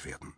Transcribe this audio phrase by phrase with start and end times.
[0.00, 0.34] dargestellt werden.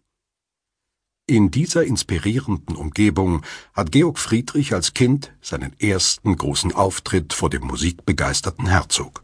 [1.26, 3.42] In dieser inspirierenden Umgebung
[3.75, 9.22] hat Georg Friedrich als Kind seinen ersten großen Auftritt vor dem musikbegeisterten Herzog.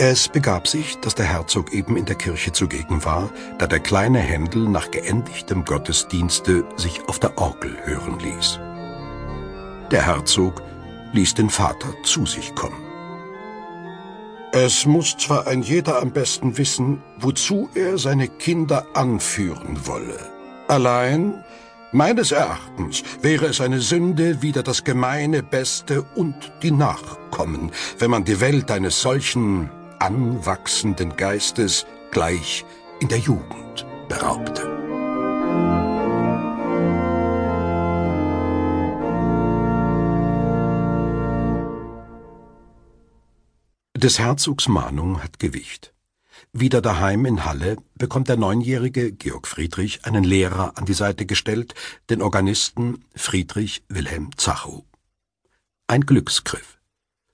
[0.00, 4.20] Es begab sich, dass der Herzog eben in der Kirche zugegen war, da der kleine
[4.20, 8.60] Händel nach geendigtem Gottesdienste sich auf der Orgel hören ließ.
[9.90, 10.62] Der Herzog
[11.12, 12.88] ließ den Vater zu sich kommen.
[14.52, 20.18] Es muss zwar ein jeder am besten wissen, wozu er seine Kinder anführen wolle.
[20.68, 21.44] Allein,
[21.92, 28.24] meines Erachtens, wäre es eine Sünde wider das gemeine Beste und die Nachkommen, wenn man
[28.24, 32.64] die Welt eines solchen anwachsenden Geistes gleich
[33.00, 34.77] in der Jugend beraubte.
[43.98, 45.92] Des Herzogs Mahnung hat Gewicht.
[46.52, 51.74] Wieder daheim in Halle bekommt der neunjährige Georg Friedrich einen Lehrer an die Seite gestellt,
[52.08, 54.84] den Organisten Friedrich Wilhelm Zachow.
[55.88, 56.78] Ein Glücksgriff.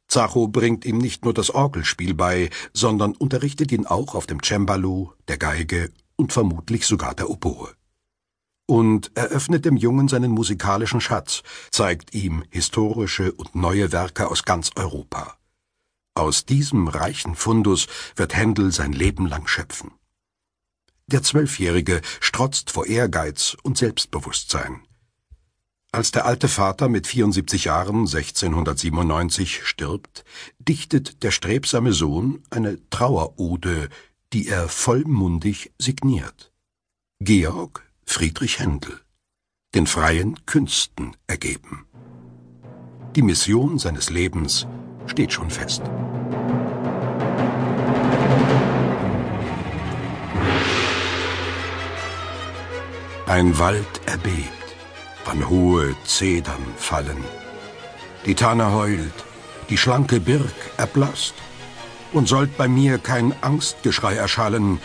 [0.09, 5.13] Zacho bringt ihm nicht nur das Orgelspiel bei, sondern unterrichtet ihn auch auf dem Cembalo,
[5.29, 7.75] der Geige und vermutlich sogar der Oboe.
[8.65, 14.71] Und eröffnet dem Jungen seinen musikalischen Schatz, zeigt ihm historische und neue Werke aus ganz
[14.77, 15.37] Europa.
[16.15, 19.91] Aus diesem reichen Fundus wird Händel sein Leben lang schöpfen.
[21.07, 24.81] Der Zwölfjährige strotzt vor Ehrgeiz und Selbstbewusstsein.
[25.91, 30.25] Als der alte Vater mit 74 Jahren 1697 stirbt,
[30.59, 33.89] dichtet der strebsame Sohn eine Trauerode,
[34.33, 36.53] die er vollmundig signiert.
[37.21, 39.01] Georg Friedrich Händel,
[39.75, 41.87] den freien Künsten ergeben.
[43.15, 44.67] Die Mission seines Lebens
[45.07, 45.83] steht schon fest.
[53.27, 54.65] Ein Wald erbebt
[55.25, 57.25] wann hohe Zedern fallen.
[58.27, 59.25] Die Tanne heult,
[59.69, 61.35] die schlanke Birk erblasst,
[62.13, 64.81] und sollt bei mir kein Angstgeschrei erschallen,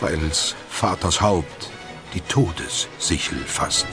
[0.00, 1.70] weil's Vaters Haupt
[2.14, 3.86] die Todessichel fasst.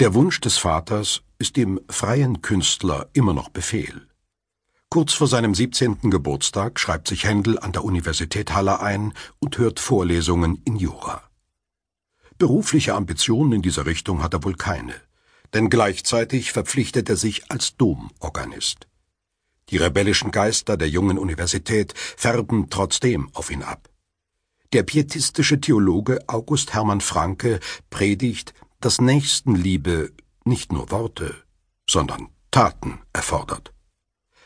[0.00, 4.08] Der Wunsch des Vaters ist dem freien Künstler immer noch Befehl.
[4.88, 6.08] Kurz vor seinem 17.
[6.08, 11.22] Geburtstag schreibt sich Händel an der Universität Halle ein und hört Vorlesungen in Jura.
[12.38, 14.94] Berufliche Ambitionen in dieser Richtung hat er wohl keine,
[15.52, 18.88] denn gleichzeitig verpflichtet er sich als Domorganist.
[19.68, 23.90] Die rebellischen Geister der jungen Universität färben trotzdem auf ihn ab.
[24.72, 30.12] Der pietistische Theologe August Hermann Franke predigt, dass Nächstenliebe
[30.44, 31.34] nicht nur Worte,
[31.88, 33.72] sondern Taten erfordert.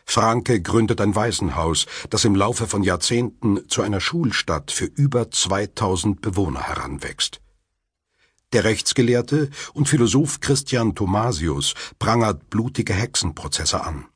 [0.04, 6.20] Franke gründet ein Waisenhaus, das im Laufe von Jahrzehnten zu einer Schulstadt für über 2000
[6.20, 7.40] Bewohner heranwächst.
[8.52, 14.06] Der Rechtsgelehrte und Philosoph Christian Thomasius prangert blutige Hexenprozesse an.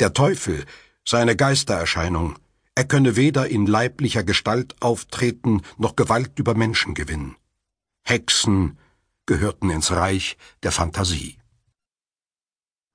[0.00, 0.64] Der Teufel
[1.04, 2.38] sei eine Geistererscheinung,
[2.74, 7.36] er könne weder in leiblicher Gestalt auftreten noch Gewalt über Menschen gewinnen.
[8.02, 8.78] Hexen
[9.26, 11.38] gehörten ins Reich der Fantasie.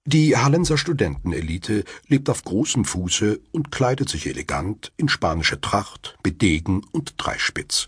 [0.05, 6.41] Die Hallenser Studentenelite lebt auf großem Fuße und kleidet sich elegant in spanische Tracht mit
[6.41, 7.87] Degen und Dreispitz.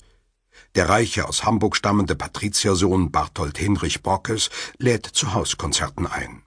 [0.75, 6.43] Der reiche aus Hamburg stammende Patriziersohn Barthold Hinrich Brockes lädt zu Hauskonzerten ein.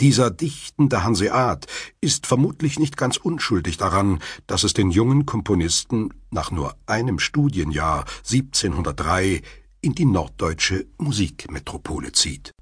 [0.00, 1.66] Dieser dichtende Hanseat
[2.00, 8.04] ist vermutlich nicht ganz unschuldig daran, dass es den jungen Komponisten nach nur einem Studienjahr
[8.18, 9.42] 1703
[9.80, 12.52] in die norddeutsche Musikmetropole zieht.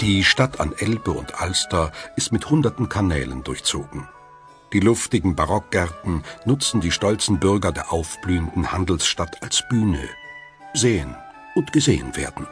[0.00, 4.08] Die Stadt an Elbe und Alster ist mit hunderten Kanälen durchzogen.
[4.72, 10.08] Die luftigen Barockgärten nutzen die stolzen Bürger der aufblühenden Handelsstadt als Bühne.
[10.74, 11.14] Sehen
[11.54, 12.46] und gesehen werden.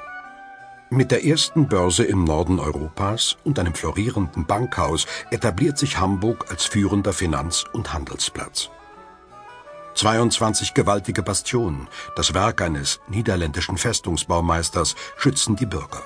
[0.92, 6.66] Mit der ersten Börse im Norden Europas und einem florierenden Bankhaus etabliert sich Hamburg als
[6.66, 8.68] führender Finanz- und Handelsplatz.
[9.94, 16.02] 22 gewaltige Bastionen, das Werk eines niederländischen Festungsbaumeisters, schützen die Bürger.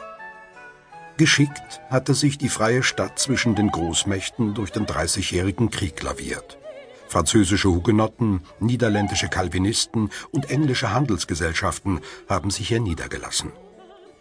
[1.17, 6.59] Geschickt hatte sich die freie Stadt zwischen den Großmächten durch den Dreißigjährigen Krieg laviert.
[7.09, 13.51] Französische Hugenotten, niederländische Calvinisten und englische Handelsgesellschaften haben sich hier niedergelassen.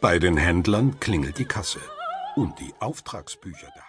[0.01, 1.79] Bei den Händlern klingelt die Kasse
[2.35, 3.84] und die Auftragsbücher der